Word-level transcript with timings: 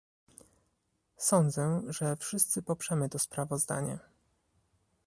Sądzę, 1.17 1.81
że 1.87 2.15
wszyscy 2.15 2.61
poprzemy 2.63 3.09
to 3.09 3.19
sprawozdanie 3.19 3.99